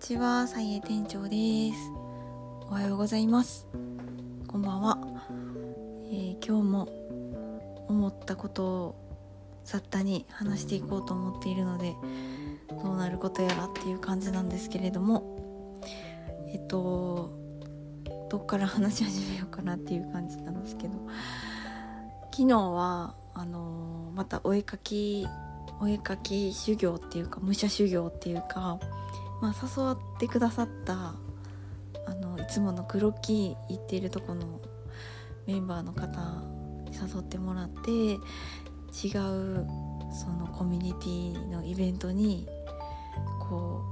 [0.00, 1.92] ちは、さいえ店長です。
[2.70, 3.68] おはようございます。
[4.48, 4.98] こんばんは。
[6.06, 8.94] えー、今日も思ったことを
[9.62, 11.94] 雑多に話していこうと思っているので、
[12.82, 15.78] どうなることやらっていう感じなんですけれども、
[16.48, 17.30] えっと、
[18.30, 20.94] どっから話し始めようかなっていう感じなんですけど、
[22.32, 25.28] 昨日は、あの、またお絵かき
[25.78, 28.78] お絵かき修行っていうか武者修行っていうか、
[29.40, 31.14] まあ、誘ってくださった
[32.06, 34.60] あのいつもの黒木行っているとこの
[35.46, 36.06] メンバーの方
[36.84, 39.66] に誘ってもらって違う
[40.12, 42.46] そのコミュニティのイベントに
[43.48, 43.82] こ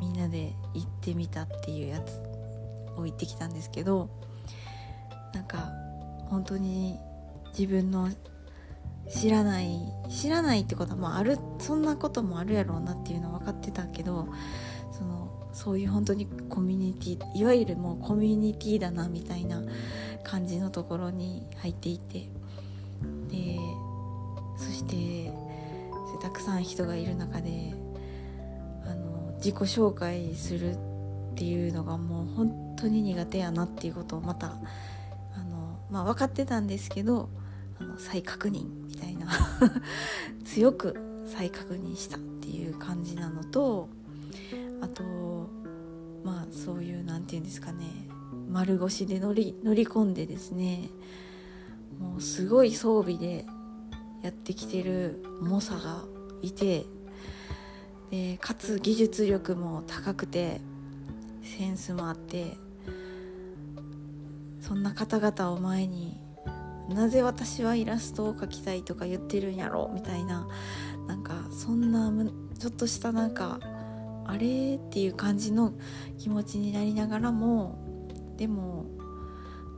[0.00, 2.20] みんなで行ってみたっていうやつ
[2.96, 4.08] を行ってきたんですけど
[5.32, 5.70] なんか
[6.28, 6.98] 本当に
[7.56, 8.10] 自分の
[9.08, 9.78] 知らない
[10.08, 14.28] 知らないってことはまああるそんなこともあるやろうなっていうのは分かってたけど
[14.92, 19.62] そのそういう本当にコミュニティいわゆるもうコミュニティだなみたいな
[20.24, 22.28] 感じのところに入っていて
[23.28, 23.58] で
[24.56, 25.32] そして
[26.20, 27.74] たくさん人がいる中で
[28.84, 30.76] あの自己紹介するっ
[31.36, 34.56] ていうのがもう本当に苦手やなっていうことをまた
[35.34, 37.28] あの、まあ、分かってたんですけど
[37.78, 38.85] あの再確認
[39.26, 39.32] な
[40.44, 40.96] 強く
[41.26, 43.88] 再確認したっていう感じなのと
[44.80, 45.02] あと
[46.24, 48.08] まあそういう何て言うんですかね
[48.50, 50.88] 丸腰で乗り乗り込んでですね
[52.00, 53.46] もうすごい装備で
[54.22, 56.04] やってきてる猛者が
[56.42, 56.86] いて
[58.10, 60.60] でかつ技術力も高くて
[61.42, 62.56] センスもあって
[64.60, 66.20] そんな方々を前に
[66.88, 70.46] なぜ私はイラストを描きたいとか言ってるんやろみたいな
[71.08, 72.12] なんかそんな
[72.58, 73.58] ちょっとしたなんか
[74.24, 75.72] あれっていう感じの
[76.18, 77.78] 気持ちになりながらも
[78.36, 78.86] でも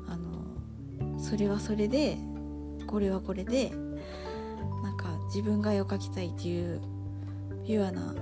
[0.07, 2.19] あのそれはそれで
[2.87, 3.71] これはこれで
[4.83, 6.81] なんか自分が絵を描きたいっていう
[7.67, 8.15] ピュアな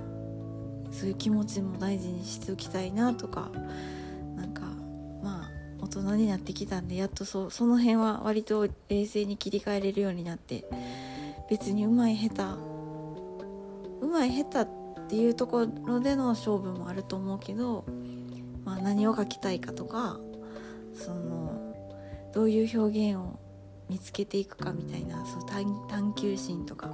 [0.91, 3.51] そういう気持ちも大事にしておきたいなとか
[6.15, 10.65] になってきたんでやっとそその辺は割と冷静に切り替えれるようになって
[11.49, 17.85] 別にうまい下手うまい下手っていうところでの勝負もあると思うけど、
[18.65, 20.19] まあ、何を書きたいかとか
[20.93, 21.75] その
[22.33, 23.39] どういう表現を
[23.89, 26.93] 見つけていくかみたいなそう探求心とか、ま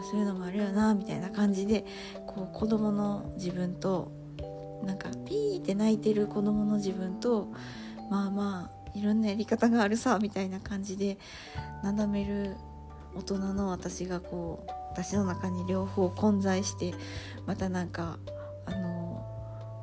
[0.00, 1.84] あ、そういうのもあるよなみたいな感じで
[2.26, 4.12] こう子供の自分と
[4.84, 7.48] なんかピーって泣いてる子供の自分と
[8.10, 11.18] まあまあいろんなやり方があるさみたいな感じで
[11.82, 12.56] なだめる
[13.14, 16.94] 大人の私がこう私の中に両方混在して
[17.46, 18.18] またなんか
[18.66, 19.24] あの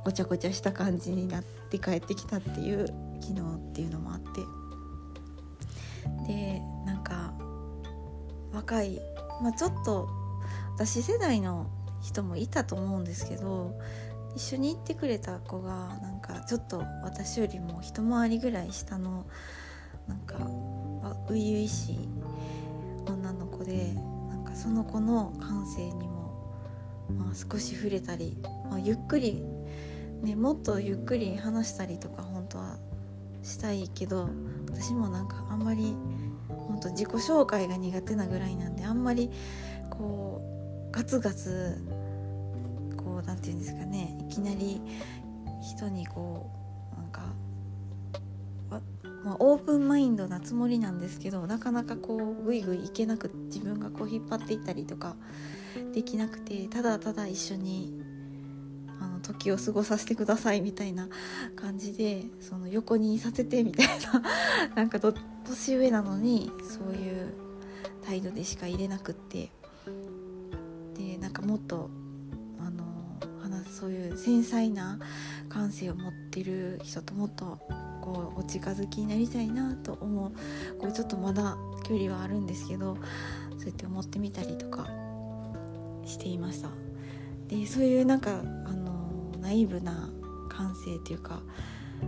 [0.03, 2.87] ごちゃごちゃした感じになって帰ってきたっていう
[3.21, 4.27] 昨日っていうのもあって。
[6.27, 7.33] でなんか
[8.51, 8.99] 若い、
[9.41, 10.09] まあ、ちょっと
[10.75, 11.67] 私世代の
[12.01, 13.73] 人もいたと思うんですけど
[14.35, 16.12] 一緒に行ってくれた子がなんか
[16.45, 19.25] ちょっと私よりも一回りぐらい下の
[20.07, 20.35] なんか
[21.03, 22.09] 初々しい
[23.07, 23.93] 女の子で
[24.29, 26.33] なんかその子の感性にも、
[27.17, 28.37] まあ、少し触れたり、
[28.69, 29.43] まあ、ゆっくり、
[30.21, 32.77] ね、もっとゆっくり話したりとか本当は
[33.41, 34.29] したいけど
[34.71, 35.95] 私もなんかあんまり
[36.47, 39.29] 本当自己紹介が苦手なぐらいなんであんまり
[39.89, 40.41] こ
[40.89, 41.81] うガツガツ
[42.97, 44.81] こう何て言うんですかねいきなり
[45.63, 46.49] 人にこ
[46.93, 47.21] うなんか
[49.23, 55.15] まあ、オープンマインドなつもりなんですけどなかなかこうグイグイいけなく自分がこう引っ張っていったりとか
[55.93, 57.93] できなくてただただ一緒に
[58.99, 61.07] あの時を過ごさせてくださいみたいな
[61.55, 63.87] 感じでその横にいさせてみたい
[64.67, 67.33] な なんか年上なのにそういう
[68.01, 69.51] 態度でしか入れなくって。
[70.97, 71.89] でなんかもっと
[73.83, 74.97] そういう繊細な
[75.53, 77.59] 感性を持ってる人ともっと
[78.01, 80.31] こうお近づきになりたいなと思う。
[80.79, 82.95] これちょっとまだ距離はあるんですけど
[83.57, 84.87] そうやって思ってみたりとか
[86.05, 86.69] していました。
[87.47, 90.09] でそういうなんかあのナイーブな
[90.49, 91.43] 感性っていうか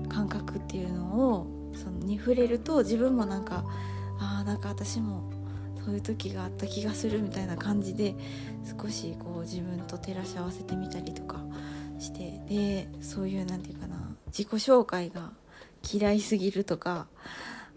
[0.09, 3.63] 感覚っていうのをそのに触れると自分もなんか
[4.19, 5.31] ああなんか私も
[5.83, 8.15] そういう時があった気がするみたいな感じで
[8.81, 11.43] 少しこう自分と照らし合わせてみたりとか
[11.99, 15.31] してでそういう何て言うかな自己紹介が
[15.93, 17.07] 嫌いすぎるとか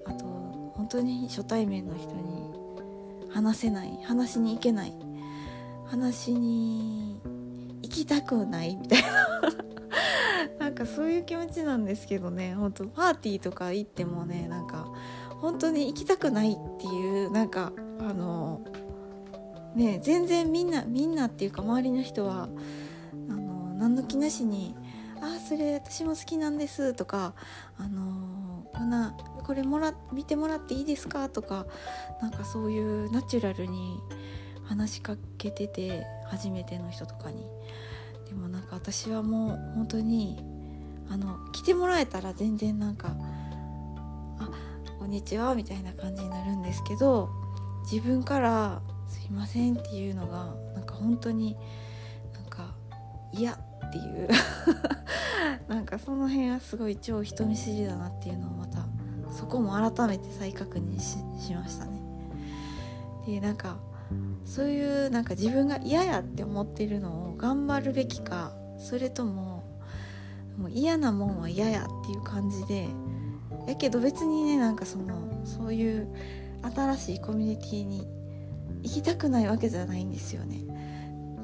[0.04, 4.94] あと本当に初対面の人に話せない話しに行けない
[5.86, 7.20] 話に
[7.82, 9.08] 行きたくないみたいな。
[10.58, 14.88] なんかそういう気持ちなんですけどね本当パーティーとか行ってもねなんか
[15.40, 18.60] 本当に行きたくないっていうなんかあの
[19.74, 22.48] ね全然みんなみんなっていうか周りの人は
[23.78, 24.74] 何の気なしに
[25.22, 27.34] 「ああそれ私も好きなんです」とか
[27.78, 31.66] 「あのこんなこれもら見てもらっていいですか?」とか
[32.20, 33.98] なんかそういうナチュラルに
[34.64, 37.46] 話しかけてて初めての人とかに。
[38.28, 40.44] でもなんか私はもう本当に
[41.08, 43.16] あの来てもらえたら全然なんか
[44.38, 44.50] 「あ
[44.98, 47.30] こんにちは」みたいな感じになるんですけど
[47.90, 51.56] 自分から「すいません」っていうのがなんか本当に
[52.34, 52.74] なんか
[53.32, 53.58] 嫌
[53.88, 54.28] っていう
[55.68, 58.86] なんかその辺はすごい超人見知りだなっていうのをまた
[59.30, 61.18] そこも改めて再確認し
[61.54, 62.00] ましたね。
[63.26, 63.76] でなんか
[64.44, 69.64] そういうなんか自分が嫌やって思ってるのを頑張るべきかそれとも
[70.56, 72.88] もう嫌なもんは嫌やっていう感じで
[73.66, 76.08] やけど別にねなんかそのそういう
[76.74, 78.06] 新しいコミュニティに
[78.82, 80.62] 行きたくないわけじゃないんですよね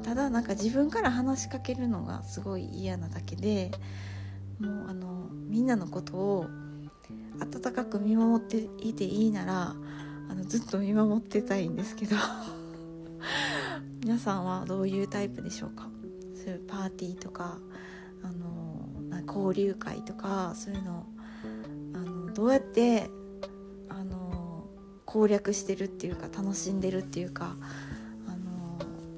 [0.05, 3.71] ただなんか自分から話しかけるのがすごい嫌なだけで
[4.59, 6.45] もうあのみんなのことを
[7.39, 9.75] 温かく見守っていていいなら
[10.29, 12.15] あのずっと見守ってたいんですけど
[14.05, 15.89] 皆さんはどういうタイプでしょうか？
[16.35, 17.57] そういうパーティーとか
[18.21, 21.07] あの交流会とかそういうの
[21.93, 23.09] あのどうやって
[23.89, 24.67] あの
[25.05, 27.57] 攻略してるっていうか楽しんでるっていうか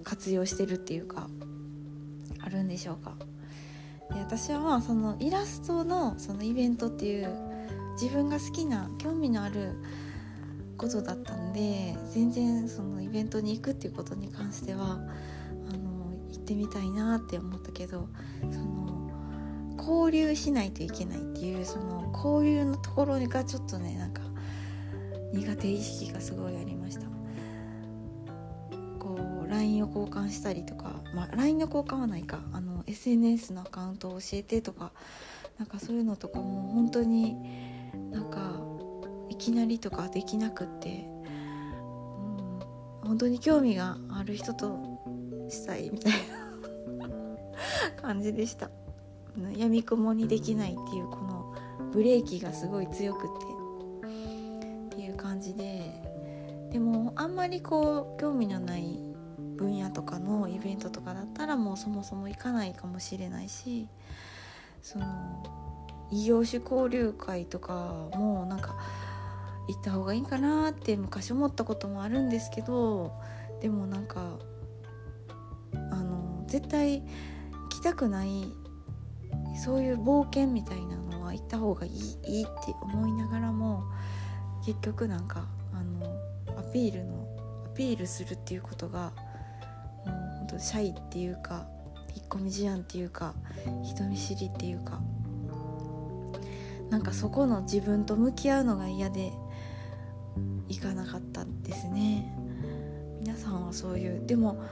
[0.07, 1.27] 活用してるっていうか
[2.39, 3.11] あるんでしょうか。
[4.13, 7.29] で私はまあそのイラストのそのイベントっていう
[8.01, 9.73] 自分が好きな興味のある
[10.77, 14.97] ことだったんで全然そのイベントに行くっていうことに関してはあ
[15.75, 18.07] の行ってみたいなって思ったけど
[18.49, 19.11] その
[19.77, 24.21] 交流しないといけないっていうその交流のところがちょっとねなんか
[25.33, 27.16] 苦手意識がすごいありました。
[29.77, 34.91] LINE を交換したりとか、まあ、LINE の交換はないかあの SNS のアカウントを教えてとか
[35.59, 37.35] なんかそういうのとかも本当に
[38.11, 38.59] なんか
[39.29, 41.29] いきなりとかできなくって、う
[43.05, 44.79] ん、本当に興味がある人と
[45.49, 46.13] したいみたい
[46.97, 48.69] な 感じでした。
[49.55, 51.53] やみくもにできないっていうこの
[51.91, 53.35] ブレーキがすごい強くて
[54.87, 56.01] っていう感じで
[56.71, 59.06] でもあんまりこう興味のない
[59.57, 63.87] 分野とかのイベントとかだったらもうそもそも行かないかもしれないし
[64.81, 65.05] その
[66.11, 68.75] 異業種交流会とかもなんか
[69.67, 73.11] 行った方がいいかなって昔思ったこともあるんですけど
[73.61, 74.37] でもなんか
[75.91, 77.03] あの絶対
[77.69, 78.45] 来たくない
[79.61, 81.91] そういう冒険みたいなのは行った方がいい
[82.27, 83.83] いいって思いながらも
[84.65, 86.05] 結局なんかあの
[86.57, 87.27] アピールの
[87.65, 89.11] アピールするっていうことが
[90.57, 91.67] う本当シャイっていうか
[92.15, 93.33] 引っ込み思案っていうか
[93.83, 95.01] 人見知りっていうか。
[96.89, 99.33] なんかそこの自分と向き合うのが嫌で
[100.69, 102.33] 行かなかったんですね。
[103.19, 104.25] 皆さんはそういう。
[104.25, 104.63] でも、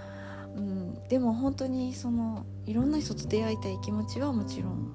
[0.55, 4.93] うん、でも本当にそのいろんな人と出会いたい気持ちはもちろん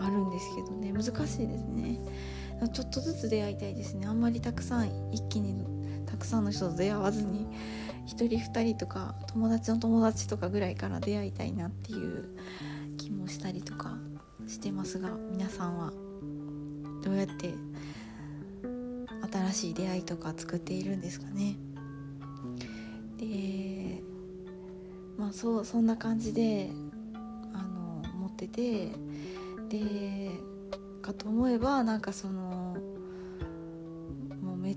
[0.00, 0.92] あるんですけどね。
[0.92, 1.10] 難し
[1.42, 2.00] いですね。
[2.72, 4.06] ちょっとずつ出会いたいですね。
[4.06, 5.54] あんまりたくさん一気に
[6.06, 7.46] たくさんの人と出会わずに
[8.08, 12.36] 1人2人とか友達の友達とかぐらいから出会いたいなっていう
[12.96, 13.98] 気もしたりとか
[14.46, 15.92] してますが皆さんは
[17.02, 17.54] どうやって
[19.30, 21.56] 新しい出会いとか作っているんですかね。
[23.18, 24.02] で
[25.18, 26.70] まあそうそんな感じで
[27.52, 28.90] あの持ってて
[29.68, 30.30] で
[31.02, 32.57] かと思えばなんかその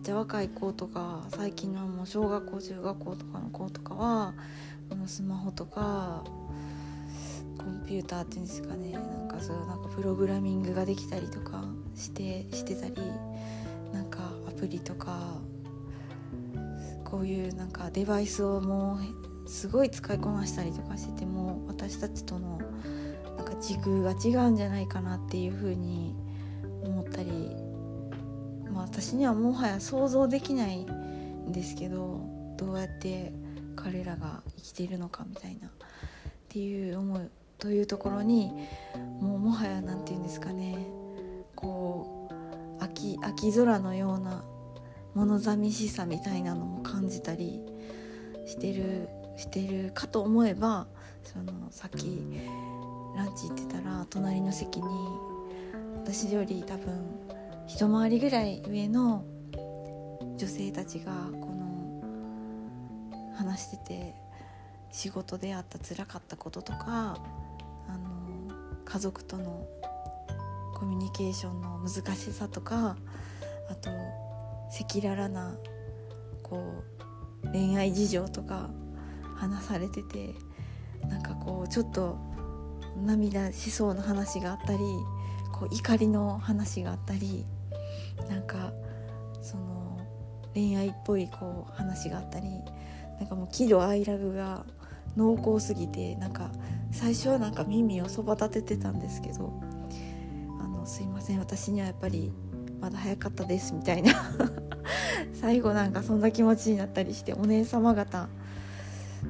[0.01, 4.33] っちゃ若い子とか最近のもう小学校中学校とかの子とかは
[4.89, 6.23] このスマホとか
[7.59, 11.65] コンピューターっていうんですかねなんかそういうなんかプログラミングができたりとか
[11.95, 12.95] してしてたり
[13.93, 15.35] なんかアプリとか
[17.05, 18.97] こういうなんかデバイスをも
[19.45, 22.59] うすごい使いこなしたりとかしてても私たちとの
[23.37, 26.30] なんか時空が違うんじゃないかなっていうふうに思、
[28.91, 32.19] 私にはもはや想像できないんですけど
[32.57, 33.31] どうやって
[33.77, 35.71] 彼らが生きているのかみたいなっ
[36.49, 37.21] ていう思い
[37.57, 38.51] というところに
[39.21, 40.87] もうもはや何て言うんですかね
[41.55, 42.27] こ
[42.79, 44.43] う秋秋空のような
[45.15, 47.61] 物寂しさみたいなのも感じたり
[48.45, 49.07] してる
[49.37, 50.87] してるかと思えば
[51.23, 52.21] そのさっき
[53.15, 54.87] ランチ行ってたら隣の席に
[55.95, 57.21] 私より多分
[57.73, 59.23] 一回りぐらい上の
[60.37, 64.15] 女性たちがこの話してて
[64.91, 67.17] 仕事であった辛かったこととか
[67.87, 69.65] あの家族との
[70.75, 72.97] コミュニケーションの難しさとか
[73.69, 73.89] あと
[74.77, 75.55] 赤裸々な
[76.43, 76.83] こ
[77.45, 78.69] う恋愛事情とか
[79.37, 80.35] 話されてて
[81.07, 82.17] なんかこうちょっと
[82.97, 84.79] 涙しそうな話があったり
[85.53, 87.45] こう怒りの話があったり
[88.29, 88.71] なんか
[89.41, 89.99] その
[90.53, 92.47] 恋愛っぽいこう話があったり
[93.19, 94.65] なんかもう喜怒哀楽が
[95.15, 96.49] 濃厚すぎてなんか
[96.91, 99.53] 最初はなんか耳をそば立ててたんですけど
[100.61, 102.31] 「あのすいません私にはやっぱり
[102.79, 104.13] まだ早かったです」みたいな。
[105.33, 108.27] 最後なんかそんな気持ちになったりしてお姉様方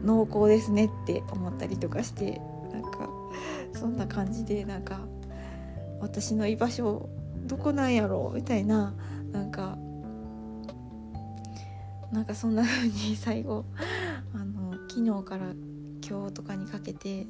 [0.03, 3.09] 濃厚ですねって思ったりとかしてなんか
[3.73, 4.99] そんな感じでなんか
[5.99, 7.09] 私の居場所
[7.51, 8.35] どこなんやろう？
[8.35, 8.93] みたいな
[9.33, 9.77] なんか
[12.13, 13.65] なんかそんな風に最後
[14.33, 15.53] あの昨日から
[16.09, 17.27] 今日とかにかけて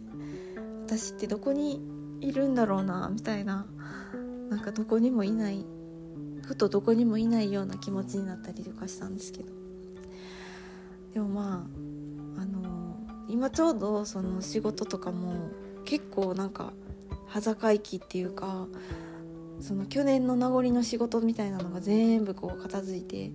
[0.85, 1.81] 私ってどこに
[2.19, 3.65] いるんだろうなみたいな
[4.51, 5.65] なんかどこにもいない
[6.43, 9.49] ふとどこにもいないような気持ちになったりとかしたんですけど。
[11.15, 11.67] でもま
[12.37, 12.95] ああの
[13.27, 15.33] 今ちょうどその仕事とかも
[15.83, 16.73] 結構なんか
[17.25, 18.67] 裸息っていうか
[19.61, 23.31] その去年の名残の仕事みたいなのが全部こう片付いて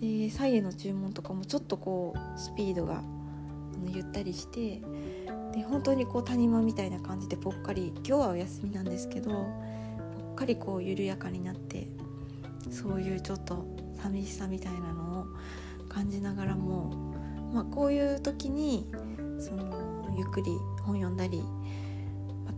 [0.00, 3.02] で左右の注文とかもちょっとこうスピードが
[3.86, 4.80] ゆったりして
[5.52, 11.88] で本当にこう谷間みたいな感じでぽっかり今日はお休みなんですけどぽっかりこう緩やかになって
[12.70, 13.66] そういうちょっと
[14.02, 15.26] 寂しさみたいなのを
[15.88, 16.90] 感じながらも、
[17.52, 18.86] まあ、こういう時に
[19.38, 21.42] そのゆっくり本読んだり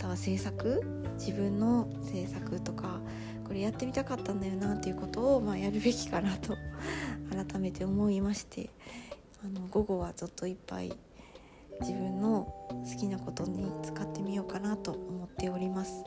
[0.00, 0.82] たは制作？
[1.18, 3.00] 自分の制作とか
[3.46, 6.56] これやってみたかったんだよなっていうことを、まあ、やるべきかなと
[7.30, 8.70] 改めて思いまして
[9.44, 10.96] あの午後はちょっと一杯
[11.80, 16.04] 自分の好きなことに使ってみようかなと思っております。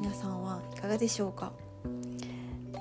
[0.00, 1.52] 皆さんはいかがでしょうか、
[2.74, 2.78] え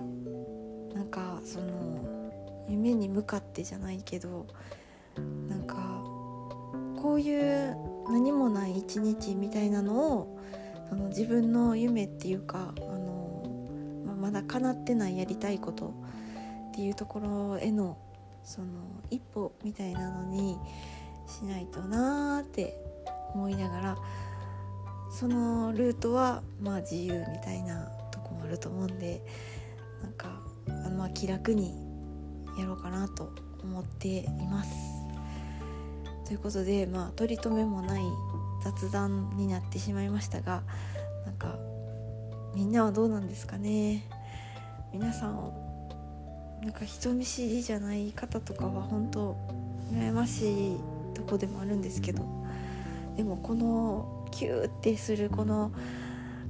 [0.00, 4.46] ー、なんかその夢に向かってじゃないけど
[5.48, 6.02] なんか
[7.00, 7.76] こういう
[8.08, 10.38] 何もない一日みたいなのを
[10.88, 13.42] その自分の夢っていうかあの、
[14.06, 15.94] まあ、まだ叶ってないやりたいこと
[16.72, 17.98] っていうところへの
[18.42, 18.68] その
[19.10, 20.56] 一歩みたいなのに
[21.26, 22.74] しないとなーって
[23.34, 23.98] 思いながら
[25.10, 29.22] そのルートはまあ自由みたいなとこもあると思うんで
[30.02, 31.74] なんかあの気楽に
[32.58, 34.97] やろうかなと思っています。
[36.28, 38.02] ということでまあ取り留めもない
[38.62, 40.62] 雑談になってしまいましたが
[41.24, 41.56] なんか
[42.54, 44.04] みんなはどうなんですかね？
[44.92, 45.52] 皆さん
[46.62, 49.36] なんか人見知りじゃない方とかは本当
[49.90, 50.76] 羨ましい
[51.14, 52.22] とこでもあるんですけど
[53.16, 55.72] でもこのキューってするこの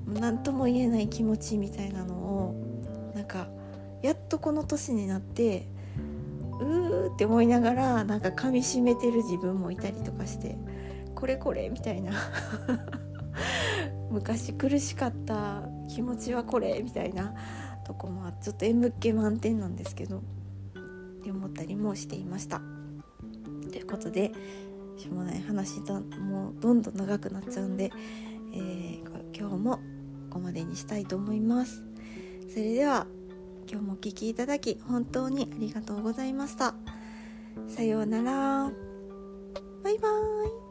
[0.08, 3.46] 何とも言えない気持ちみたいなのをなんか
[4.02, 5.68] やっとこの年になって
[6.60, 10.56] うーって思いながらなんか噛みしめてる自分もいたりとかして
[11.14, 12.12] これこれみたいな
[14.10, 17.34] 昔苦しかった気持ちはこれみたいな
[17.86, 20.20] とこもちょっと演武気満点なんですけどっ
[21.22, 22.60] て思ったりもしていました。
[23.70, 24.32] ということで
[24.96, 27.92] しょうもない話だもうどんどん長くなっちゃうんで、
[28.54, 29.80] えー、今日もこ
[30.34, 31.82] こまでにしたいと思います。
[32.48, 33.06] それでは
[33.70, 36.74] 今日もお聴きいただき本当にありがとうございました。
[37.68, 38.72] さようなら。
[39.84, 40.67] バイバーイ。